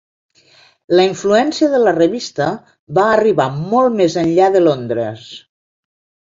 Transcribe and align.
La 0.99 1.03
influència 1.09 1.69
de 1.73 1.81
la 1.83 1.93
revista 1.97 2.49
va 3.01 3.05
arribar 3.19 3.49
molt 3.61 4.03
més 4.03 4.19
enllà 4.25 4.51
de 4.59 4.67
Londres. 4.67 5.31